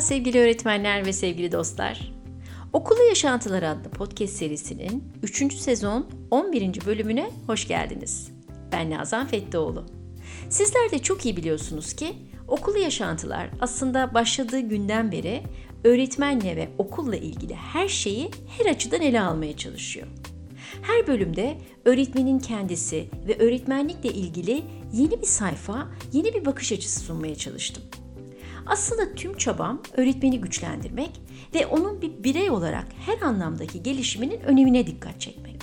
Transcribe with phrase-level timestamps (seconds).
[0.00, 2.12] Sevgili öğretmenler ve sevgili dostlar.
[2.72, 5.54] Okulu Yaşantılar adlı podcast serisinin 3.
[5.54, 6.86] sezon 11.
[6.86, 8.30] bölümüne hoş geldiniz.
[8.72, 9.86] Ben Nazan Fettoğlu.
[10.48, 12.14] Sizler de çok iyi biliyorsunuz ki
[12.48, 15.42] okulu yaşantılar aslında başladığı günden beri
[15.84, 20.06] öğretmenle ve okulla ilgili her şeyi her açıdan ele almaya çalışıyor.
[20.82, 24.62] Her bölümde öğretmenin kendisi ve öğretmenlikle ilgili
[24.92, 27.82] yeni bir sayfa, yeni bir bakış açısı sunmaya çalıştım.
[28.70, 31.20] Aslında tüm çabam öğretmeni güçlendirmek
[31.54, 35.56] ve onun bir birey olarak her anlamdaki gelişiminin önemine dikkat çekmek.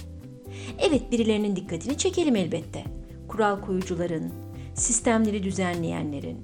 [0.79, 2.83] Evet birilerinin dikkatini çekelim elbette.
[3.27, 4.33] Kural koyucuların,
[4.73, 6.37] sistemleri düzenleyenlerin.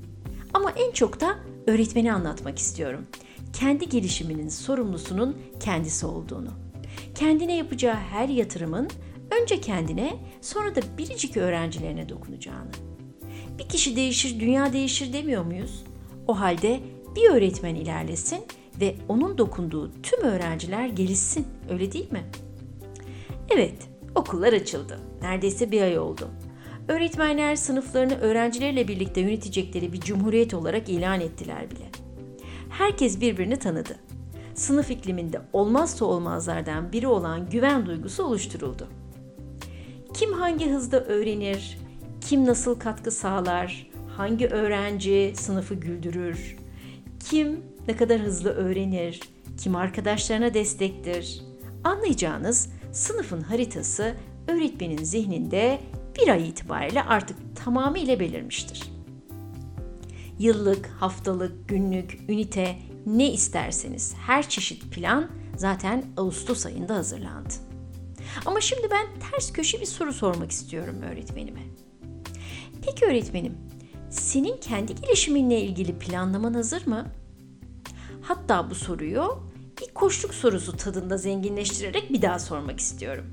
[0.54, 1.36] Ama en çok da
[1.68, 3.08] öğretmeni anlatmak istiyorum.
[3.54, 6.52] Kendi gelişiminin sorumlusunun kendisi olduğunu.
[7.16, 8.90] Kendine yapacağı her yatırımın
[9.42, 12.72] önce kendine sonra da biricik öğrencilerine dokunacağını.
[13.60, 15.84] Bir kişi değişir, dünya değişir demiyor muyuz?
[16.28, 16.80] O halde
[17.16, 18.40] bir öğretmen ilerlesin
[18.82, 21.48] ve onun dokunduğu tüm öğrenciler gelişsin.
[21.70, 22.24] Öyle değil mi?
[23.50, 25.00] Evet, okullar açıldı.
[25.22, 26.30] Neredeyse bir ay oldu.
[26.88, 31.90] Öğretmenler sınıflarını öğrencilerle birlikte yönetecekleri bir cumhuriyet olarak ilan ettiler bile.
[32.70, 33.96] Herkes birbirini tanıdı.
[34.56, 38.88] Sınıf ikliminde olmazsa olmazlardan biri olan güven duygusu oluşturuldu.
[40.14, 41.78] Kim hangi hızda öğrenir,
[42.22, 46.58] kim nasıl katkı sağlar, hangi öğrenci sınıfı güldürür,
[47.30, 49.20] kim ne kadar hızlı öğrenir,
[49.58, 51.42] kim arkadaşlarına destektir.
[51.84, 54.16] Anlayacağınız sınıfın haritası
[54.48, 55.80] öğretmenin zihninde
[56.18, 58.84] bir ay itibariyle artık tamamıyla belirmiştir.
[60.40, 62.76] Yıllık, haftalık, günlük, ünite
[63.06, 67.54] ne isterseniz her çeşit plan zaten Ağustos ayında hazırlandı.
[68.46, 71.62] Ama şimdi ben ters köşe bir soru sormak istiyorum öğretmenime.
[72.86, 73.58] Peki öğretmenim,
[74.14, 77.06] senin kendi gelişiminle ilgili planlaman hazır mı?
[78.22, 79.40] Hatta bu soruyu
[79.82, 83.26] bir koşluk sorusu tadında zenginleştirerek bir daha sormak istiyorum.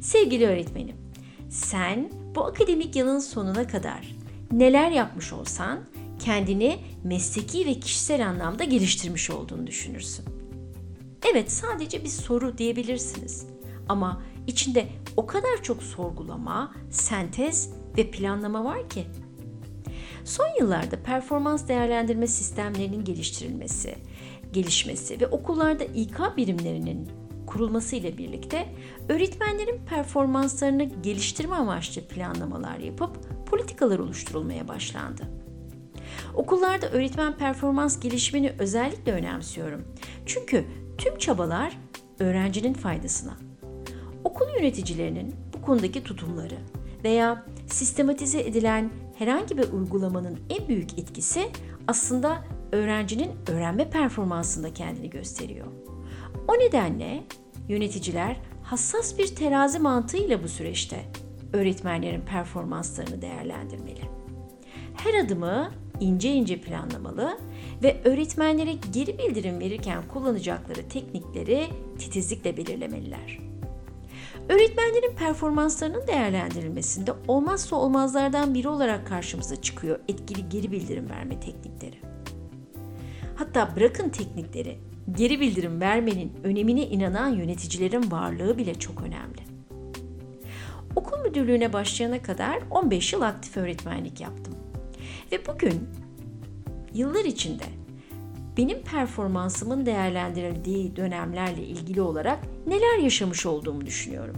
[0.00, 0.96] Sevgili öğretmenim,
[1.50, 4.16] sen bu akademik yılın sonuna kadar
[4.52, 5.80] neler yapmış olsan
[6.18, 10.24] kendini mesleki ve kişisel anlamda geliştirmiş olduğunu düşünürsün.
[11.32, 13.46] Evet, sadece bir soru diyebilirsiniz.
[13.88, 19.06] Ama içinde o kadar çok sorgulama, sentez ve planlama var ki
[20.24, 23.94] Son yıllarda performans değerlendirme sistemlerinin geliştirilmesi,
[24.52, 27.08] gelişmesi ve okullarda İK birimlerinin
[27.46, 28.68] kurulması ile birlikte
[29.08, 35.22] öğretmenlerin performanslarını geliştirme amaçlı planlamalar yapıp politikalar oluşturulmaya başlandı.
[36.34, 39.84] Okullarda öğretmen performans gelişimini özellikle önemsiyorum.
[40.26, 40.64] Çünkü
[40.98, 41.78] tüm çabalar
[42.20, 43.36] öğrencinin faydasına.
[44.24, 46.58] Okul yöneticilerinin bu konudaki tutumları
[47.04, 51.48] veya sistematize edilen herhangi bir uygulamanın en büyük etkisi
[51.88, 55.66] aslında öğrencinin öğrenme performansında kendini gösteriyor.
[56.48, 57.24] O nedenle
[57.68, 61.04] yöneticiler hassas bir terazi mantığıyla bu süreçte
[61.52, 64.00] öğretmenlerin performanslarını değerlendirmeli.
[64.94, 65.70] Her adımı
[66.00, 67.38] ince ince planlamalı
[67.82, 71.66] ve öğretmenlere geri bildirim verirken kullanacakları teknikleri
[71.98, 73.51] titizlikle belirlemeliler.
[74.48, 81.96] Öğretmenlerin performanslarının değerlendirilmesinde olmazsa olmazlardan biri olarak karşımıza çıkıyor etkili geri bildirim verme teknikleri.
[83.36, 84.78] Hatta bırakın teknikleri,
[85.12, 89.40] geri bildirim vermenin önemine inanan yöneticilerin varlığı bile çok önemli.
[90.96, 94.54] Okul müdürlüğüne başlayana kadar 15 yıl aktif öğretmenlik yaptım.
[95.32, 95.88] Ve bugün
[96.94, 97.64] yıllar içinde
[98.56, 104.36] benim performansımın değerlendirildiği dönemlerle ilgili olarak neler yaşamış olduğumu düşünüyorum.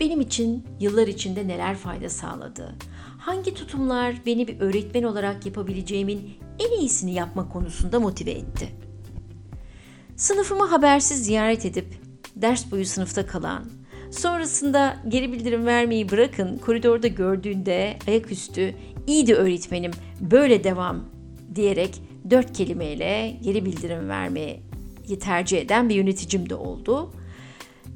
[0.00, 2.74] Benim için yıllar içinde neler fayda sağladı,
[3.18, 8.68] hangi tutumlar beni bir öğretmen olarak yapabileceğimin en iyisini yapma konusunda motive etti.
[10.16, 11.86] Sınıfımı habersiz ziyaret edip
[12.36, 13.64] ders boyu sınıfta kalan,
[14.10, 18.74] sonrasında geri bildirim vermeyi bırakın koridorda gördüğünde ayaküstü
[19.06, 19.90] iyiydi öğretmenim
[20.20, 21.04] böyle devam
[21.54, 24.62] diyerek dört kelimeyle geri bildirim vermeyi
[25.20, 27.12] tercih eden bir yöneticim de oldu.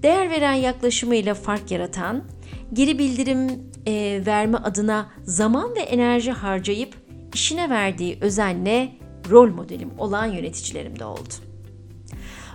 [0.03, 2.25] Değer veren yaklaşımıyla fark yaratan,
[2.73, 6.95] geri bildirim e, verme adına zaman ve enerji harcayıp
[7.35, 8.93] işine verdiği özenle
[9.31, 11.35] rol modelim olan yöneticilerim de oldu.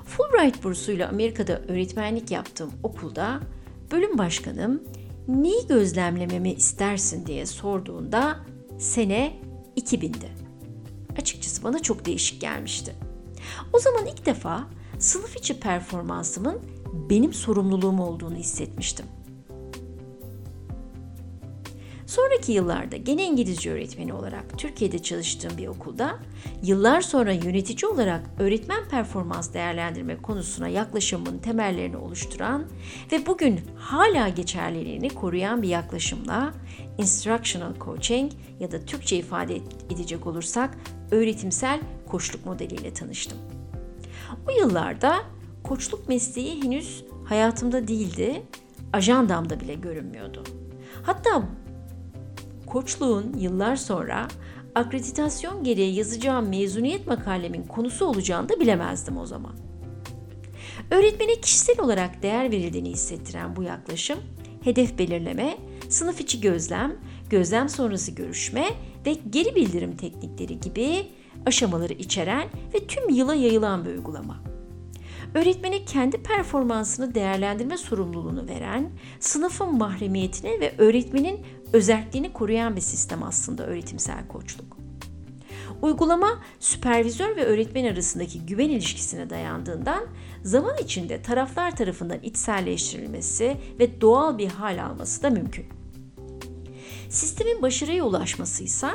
[0.06, 3.40] Fulbright bursuyla Amerika'da öğretmenlik yaptığım okulda
[3.92, 4.84] bölüm başkanım
[5.28, 8.38] neyi gözlemlememi istersin diye sorduğunda
[8.80, 9.34] sene
[9.78, 10.47] 2000'di
[11.18, 12.96] açıkçası bana çok değişik gelmişti.
[13.74, 14.68] O zaman ilk defa
[15.00, 16.60] sınıf içi performansımın
[17.10, 19.06] benim sorumluluğum olduğunu hissetmiştim.
[22.08, 26.20] Sonraki yıllarda gene İngilizce öğretmeni olarak Türkiye'de çalıştığım bir okulda
[26.64, 32.66] yıllar sonra yönetici olarak öğretmen performans değerlendirme konusuna yaklaşımın temellerini oluşturan
[33.12, 36.54] ve bugün hala geçerliliğini koruyan bir yaklaşımla
[36.98, 39.56] instructional coaching ya da Türkçe ifade
[39.90, 40.78] edecek olursak
[41.12, 43.38] öğretimsel koçluk modeliyle tanıştım.
[44.48, 45.16] O yıllarda
[45.64, 48.44] koçluk mesleği henüz hayatımda değildi,
[48.94, 50.44] ajandamda bile görünmüyordu.
[51.04, 51.44] Hatta
[52.66, 54.28] koçluğun yıllar sonra
[54.76, 59.56] akreditasyon gereği yazacağım mezuniyet makalemin konusu olacağını da bilemezdim o zaman.
[60.92, 64.20] Öğretmene kişisel olarak değer verildiğini hissettiren bu yaklaşım,
[64.64, 65.58] hedef belirleme,
[65.90, 66.96] sınıf içi gözlem,
[67.30, 68.66] gözlem sonrası görüşme
[69.08, 71.08] ve geri bildirim teknikleri gibi
[71.46, 74.38] aşamaları içeren ve tüm yıla yayılan bir uygulama.
[75.36, 78.90] Öğretmene kendi performansını değerlendirme sorumluluğunu veren,
[79.20, 81.40] sınıfın mahremiyetini ve öğretmenin
[81.74, 84.78] özelliğini koruyan bir sistem aslında öğretimsel koçluk.
[85.82, 90.04] Uygulama süpervizör ve öğretmen arasındaki güven ilişkisine dayandığından
[90.44, 95.66] zaman içinde taraflar tarafından içselleştirilmesi ve doğal bir hal alması da mümkün.
[97.10, 98.90] Sistemin başarıya ulaşması ise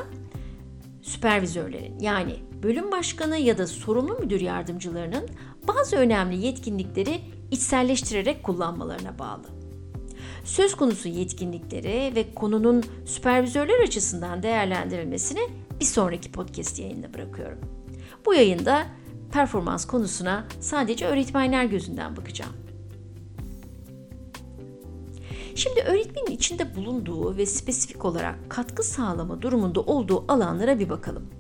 [1.03, 5.29] süpervizörlerin yani bölüm başkanı ya da sorumlu müdür yardımcılarının
[5.69, 7.20] bazı önemli yetkinlikleri
[7.50, 9.47] içselleştirerek kullanmalarına bağlı.
[10.44, 15.41] Söz konusu yetkinlikleri ve konunun süpervizörler açısından değerlendirilmesini
[15.81, 17.58] bir sonraki podcast yayında bırakıyorum.
[18.26, 18.87] Bu yayında
[19.32, 22.62] performans konusuna sadece öğretmenler gözünden bakacağım.
[25.55, 31.31] Şimdi öğretmenin içinde bulunduğu ve spesifik olarak katkı sağlama durumunda olduğu alanlara bir bakalım.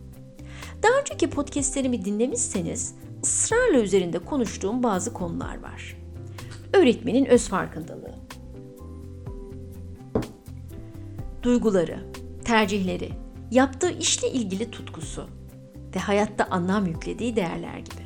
[0.82, 2.94] Daha önceki podcastlerimi dinlemişseniz
[3.24, 5.96] ısrarla üzerinde konuştuğum bazı konular var.
[6.72, 8.14] Öğretmenin öz farkındalığı,
[11.42, 11.98] duyguları,
[12.44, 13.12] tercihleri,
[13.50, 15.26] yaptığı işle ilgili tutkusu
[15.96, 18.02] ve hayatta anlam yüklediği değerler gibi.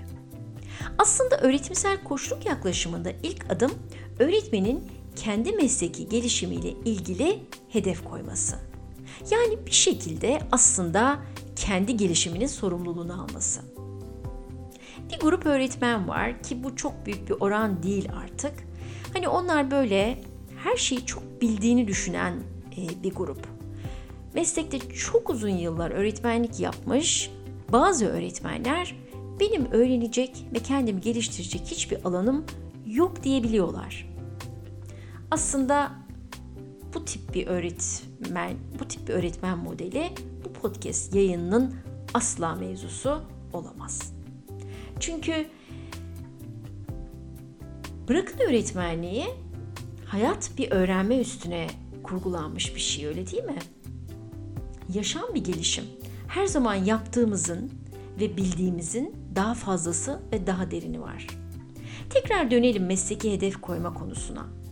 [0.99, 3.71] Aslında öğretimsel koçluk yaklaşımında ilk adım
[4.19, 8.57] öğretmenin kendi mesleki gelişimiyle ilgili hedef koyması.
[9.31, 11.19] Yani bir şekilde aslında
[11.57, 13.61] kendi gelişiminin sorumluluğunu alması.
[15.13, 18.53] Bir grup öğretmen var ki bu çok büyük bir oran değil artık.
[19.13, 20.23] Hani onlar böyle
[20.65, 22.35] her şeyi çok bildiğini düşünen
[22.77, 23.49] e, bir grup.
[24.35, 27.31] Meslekte çok uzun yıllar öğretmenlik yapmış
[27.73, 28.97] bazı öğretmenler
[29.41, 32.45] benim öğrenecek ve kendimi geliştirecek hiçbir alanım
[32.87, 34.16] yok diyebiliyorlar.
[35.37, 35.93] Aslında
[36.95, 40.13] bu tip bir öğretmen, bu tip bir öğretmen modeli
[40.45, 41.75] bu podcast yayınının
[42.15, 43.23] asla mevzusu
[43.53, 44.13] olamaz.
[45.01, 45.47] Çünkü
[48.09, 49.27] bırakın öğretmenliği
[50.07, 51.67] hayat bir öğrenme üstüne
[52.03, 53.59] kurgulanmış bir şey öyle değil mi?
[54.95, 55.85] Yaşam bir gelişim.
[56.29, 57.71] Her zaman yaptığımızın
[58.21, 61.27] ve bildiğimizin daha fazlası ve daha derini var.
[62.11, 64.66] Tekrar dönelim mesleki hedef koyma konusuna.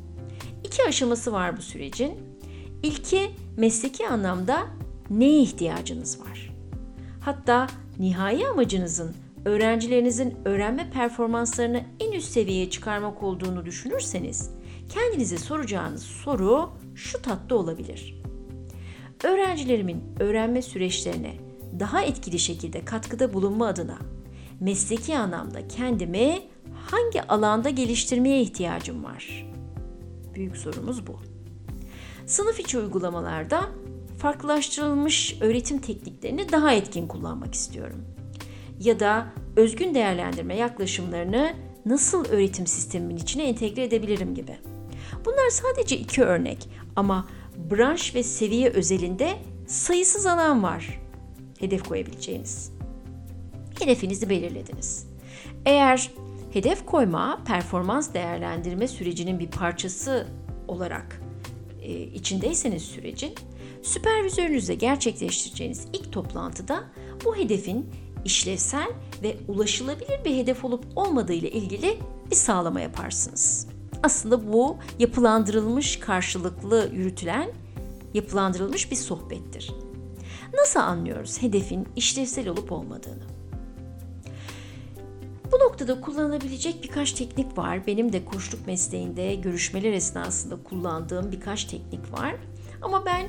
[0.75, 2.13] İki aşaması var bu sürecin.
[2.83, 4.67] İlki mesleki anlamda
[5.11, 6.55] neye ihtiyacınız var?
[7.21, 7.67] Hatta
[7.99, 14.51] nihai amacınızın öğrencilerinizin öğrenme performanslarını en üst seviyeye çıkarmak olduğunu düşünürseniz
[14.89, 18.23] kendinize soracağınız soru şu tatlı olabilir.
[19.25, 21.35] Öğrencilerimin öğrenme süreçlerine
[21.81, 23.99] daha etkili şekilde katkıda bulunma adına
[24.61, 26.43] mesleki anlamda kendimi
[26.87, 29.54] hangi alanda geliştirmeye ihtiyacım var?
[30.35, 31.17] Büyük sorumuz bu.
[32.27, 33.69] Sınıf içi uygulamalarda
[34.19, 38.05] farklılaştırılmış öğretim tekniklerini daha etkin kullanmak istiyorum.
[38.81, 39.27] Ya da
[39.57, 41.55] özgün değerlendirme yaklaşımlarını
[41.87, 44.59] nasıl öğretim sistemimin içine entegre edebilirim gibi.
[45.25, 47.29] Bunlar sadece iki örnek ama
[47.71, 49.33] branş ve seviye özelinde
[49.67, 51.01] sayısız alan var
[51.59, 52.73] hedef koyabileceğiniz.
[53.79, 55.07] Hedefinizi belirlediniz.
[55.67, 56.11] Eğer
[56.55, 60.27] hedef koyma performans değerlendirme sürecinin bir parçası
[60.69, 61.21] olarak
[61.83, 63.35] e, içindeyseniz sürecin
[63.83, 66.85] süpervizörünüzle gerçekleştireceğiniz ilk toplantıda
[67.25, 67.91] bu hedefin
[68.25, 68.89] işlevsel
[69.23, 71.99] ve ulaşılabilir bir hedef olup olmadığı ile ilgili
[72.31, 73.67] bir sağlama yaparsınız.
[74.03, 77.51] Aslında bu yapılandırılmış karşılıklı yürütülen
[78.15, 79.73] yapılandırılmış bir sohbettir.
[80.55, 83.34] Nasıl anlıyoruz hedefin işlevsel olup olmadığını?
[85.75, 87.87] Noktada kullanılabilecek birkaç teknik var.
[87.87, 92.35] Benim de koçluk mesleğinde görüşmeler esnasında kullandığım birkaç teknik var.
[92.83, 93.29] Ama ben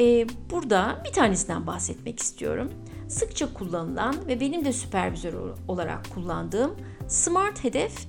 [0.00, 2.72] e, burada bir tanesinden bahsetmek istiyorum.
[3.08, 5.34] Sıkça kullanılan ve benim de süpervizör
[5.68, 6.74] olarak kullandığım
[7.08, 8.06] SMART hedef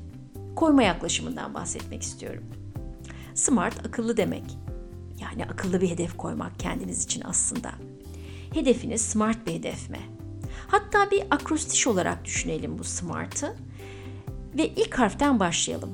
[0.56, 2.44] koyma yaklaşımından bahsetmek istiyorum.
[3.34, 4.58] Smart akıllı demek.
[5.22, 7.72] Yani akıllı bir hedef koymak kendiniz için aslında.
[8.54, 10.00] Hedefiniz smart bir hedef mi?
[10.68, 13.56] Hatta bir akrostiş olarak düşünelim bu smart'ı.
[14.58, 15.90] Ve ilk harften başlayalım.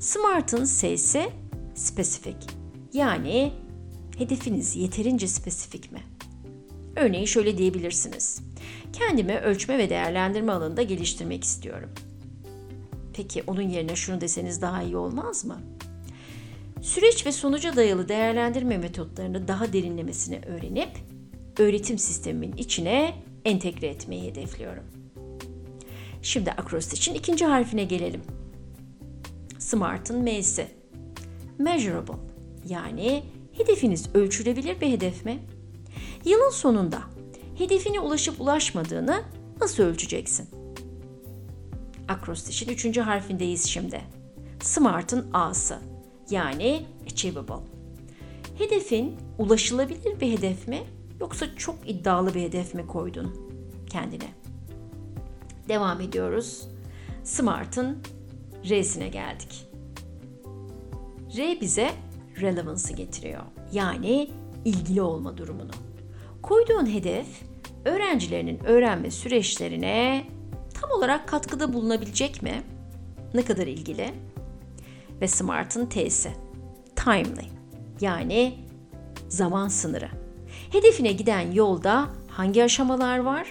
[0.00, 1.28] Smart'ın S'si
[1.74, 2.36] specific.
[2.92, 3.52] Yani
[4.18, 6.02] hedefiniz yeterince spesifik mi?
[6.96, 8.42] Örneğin şöyle diyebilirsiniz.
[8.92, 11.90] Kendimi ölçme ve değerlendirme alanında geliştirmek istiyorum.
[13.14, 15.60] Peki onun yerine şunu deseniz daha iyi olmaz mı?
[16.82, 20.90] Süreç ve sonuca dayalı değerlendirme metotlarını daha derinlemesine öğrenip
[21.58, 24.84] öğretim sistemimin içine entegre etmeyi hedefliyorum.
[26.26, 28.22] Şimdi akrostiş ikinci harfine gelelim.
[29.58, 30.66] Smart'ın M'si.
[31.58, 32.14] Measurable
[32.68, 35.38] yani hedefiniz ölçülebilir bir hedef mi?
[36.24, 36.98] Yılın sonunda
[37.58, 39.22] hedefine ulaşıp ulaşmadığını
[39.60, 40.48] nasıl ölçeceksin?
[42.08, 44.00] Akrostişin üçüncü harfindeyiz şimdi.
[44.62, 45.78] Smart'ın A'sı
[46.30, 47.64] yani achievable.
[48.58, 50.82] Hedefin ulaşılabilir bir hedef mi
[51.20, 53.52] yoksa çok iddialı bir hedef mi koydun
[53.90, 54.45] kendine?
[55.68, 56.68] Devam ediyoruz.
[57.24, 57.98] Smart'ın
[58.70, 59.66] R'sine geldik.
[61.36, 61.90] R bize
[62.40, 63.42] relevance'ı getiriyor.
[63.72, 64.30] Yani
[64.64, 65.70] ilgili olma durumunu.
[66.42, 67.26] Koyduğun hedef
[67.84, 70.24] öğrencilerinin öğrenme süreçlerine
[70.74, 72.62] tam olarak katkıda bulunabilecek mi?
[73.34, 74.14] Ne kadar ilgili?
[75.20, 76.30] Ve Smart'ın T'si.
[76.96, 77.46] Timely.
[78.00, 78.54] Yani
[79.28, 80.08] zaman sınırı.
[80.72, 83.46] Hedefine giden yolda hangi aşamalar var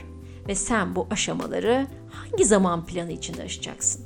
[0.48, 1.88] ve sen bu aşamaları
[2.32, 4.05] hangi zaman planı içinde aşacaksın?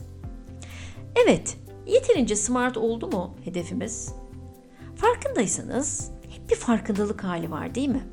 [1.15, 1.57] Evet,
[1.88, 4.13] yeterince smart oldu mu hedefimiz?
[4.95, 8.07] Farkındaysanız hep bir farkındalık hali var değil mi?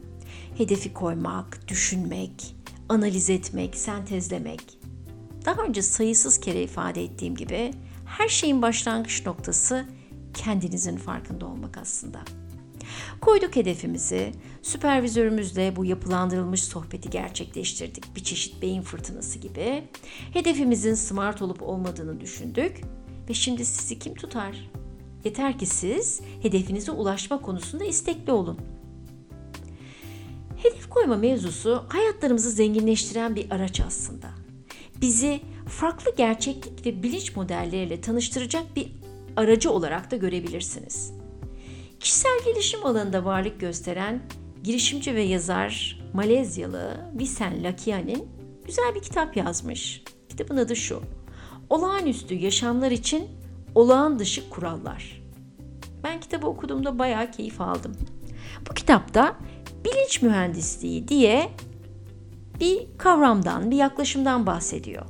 [0.58, 2.56] Hedefi koymak, düşünmek,
[2.88, 4.78] analiz etmek, sentezlemek.
[5.44, 7.70] Daha önce sayısız kere ifade ettiğim gibi
[8.06, 9.86] her şeyin başlangıç noktası
[10.34, 12.20] kendinizin farkında olmak aslında.
[13.20, 18.16] Koyduk hedefimizi, süpervizörümüzle bu yapılandırılmış sohbeti gerçekleştirdik.
[18.16, 19.84] Bir çeşit beyin fırtınası gibi.
[20.32, 22.80] Hedefimizin smart olup olmadığını düşündük
[23.28, 24.70] ve şimdi sizi kim tutar?
[25.24, 28.58] Yeter ki siz hedefinize ulaşma konusunda istekli olun.
[30.56, 34.28] Hedef koyma mevzusu hayatlarımızı zenginleştiren bir araç aslında.
[35.00, 38.92] Bizi farklı gerçeklik ve bilinç modelleriyle tanıştıracak bir
[39.36, 41.15] aracı olarak da görebilirsiniz.
[42.06, 44.22] Kişisel gelişim alanında varlık gösteren
[44.62, 48.28] girişimci ve yazar Malezyalı Visen Lakia'nın
[48.66, 50.02] güzel bir kitap yazmış.
[50.28, 51.02] Kitabın adı şu.
[51.70, 53.28] Olağanüstü yaşamlar için
[53.74, 55.22] olağan dışı kurallar.
[56.04, 57.92] Ben kitabı okuduğumda bayağı keyif aldım.
[58.70, 59.36] Bu kitapta
[59.84, 61.50] bilinç mühendisliği diye
[62.60, 65.06] bir kavramdan, bir yaklaşımdan bahsediyor.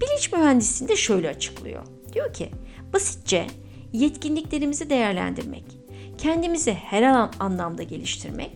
[0.00, 1.86] Bilinç mühendisliğini de şöyle açıklıyor.
[2.12, 2.50] Diyor ki,
[2.92, 3.46] basitçe
[3.92, 5.77] yetkinliklerimizi değerlendirmek,
[6.18, 8.52] kendimizi her an anlamda geliştirmek,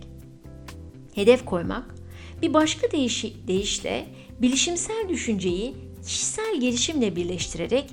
[1.15, 1.95] hedef koymak,
[2.43, 4.07] bir başka deyişi, deyişle
[4.43, 5.75] bilişimsel düşünceyi
[6.07, 7.91] kişisel gelişimle birleştirerek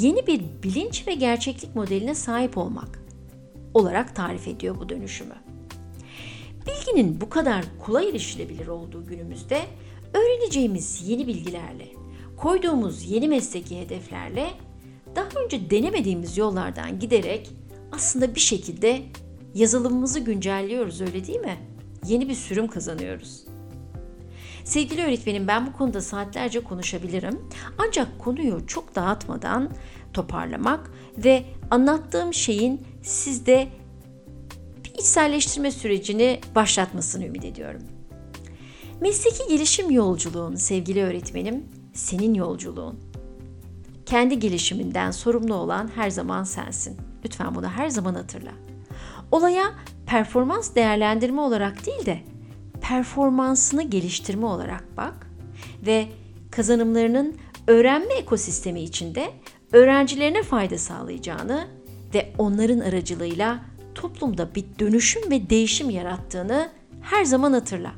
[0.00, 3.02] yeni bir bilinç ve gerçeklik modeline sahip olmak
[3.74, 5.34] olarak tarif ediyor bu dönüşümü.
[6.66, 9.62] Bilginin bu kadar kolay erişilebilir olduğu günümüzde
[10.14, 11.88] öğreneceğimiz yeni bilgilerle,
[12.36, 14.50] koyduğumuz yeni mesleki hedeflerle
[15.16, 17.50] daha önce denemediğimiz yollardan giderek
[17.92, 19.02] aslında bir şekilde
[19.54, 21.58] yazılımımızı güncelliyoruz öyle değil mi?
[22.06, 23.44] Yeni bir sürüm kazanıyoruz.
[24.64, 27.48] Sevgili öğretmenim ben bu konuda saatlerce konuşabilirim.
[27.78, 29.70] Ancak konuyu çok dağıtmadan
[30.12, 33.68] toparlamak ve anlattığım şeyin sizde
[34.84, 37.82] bir içselleştirme sürecini başlatmasını ümit ediyorum.
[39.00, 43.00] Mesleki gelişim yolculuğun sevgili öğretmenim senin yolculuğun.
[44.06, 47.09] Kendi gelişiminden sorumlu olan her zaman sensin.
[47.24, 48.52] Lütfen bunu her zaman hatırla.
[49.32, 49.64] Olaya
[50.06, 52.20] performans değerlendirme olarak değil de
[52.80, 55.26] performansını geliştirme olarak bak
[55.86, 56.08] ve
[56.50, 57.36] kazanımlarının
[57.66, 59.30] öğrenme ekosistemi içinde
[59.72, 61.66] öğrencilerine fayda sağlayacağını
[62.14, 63.60] ve onların aracılığıyla
[63.94, 66.70] toplumda bir dönüşüm ve değişim yarattığını
[67.02, 67.92] her zaman hatırla.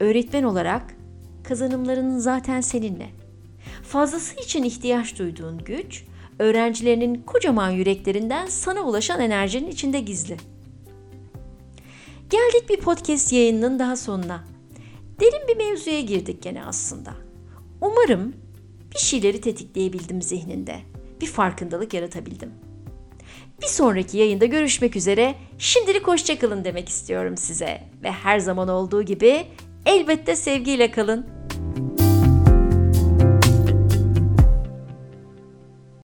[0.00, 0.82] Öğretmen olarak
[1.44, 3.08] kazanımlarının zaten seninle.
[3.82, 6.04] Fazlası için ihtiyaç duyduğun güç,
[6.38, 10.36] öğrencilerinin kocaman yüreklerinden sana ulaşan enerjinin içinde gizli.
[12.30, 14.44] Geldik bir podcast yayınının daha sonuna.
[15.20, 17.14] Derin bir mevzuya girdik gene aslında.
[17.80, 18.34] Umarım
[18.94, 20.76] bir şeyleri tetikleyebildim zihninde.
[21.20, 22.50] Bir farkındalık yaratabildim.
[23.62, 25.34] Bir sonraki yayında görüşmek üzere.
[25.58, 27.80] Şimdilik hoşçakalın demek istiyorum size.
[28.02, 29.46] Ve her zaman olduğu gibi
[29.86, 31.26] elbette sevgiyle kalın.